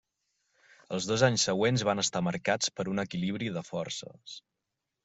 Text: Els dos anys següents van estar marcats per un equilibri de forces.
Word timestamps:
Els 0.95 1.07
dos 1.09 1.25
anys 1.27 1.45
següents 1.49 1.85
van 1.91 2.03
estar 2.05 2.25
marcats 2.31 2.75
per 2.81 2.87
un 2.95 3.05
equilibri 3.07 3.55
de 3.61 3.69
forces. 3.71 4.41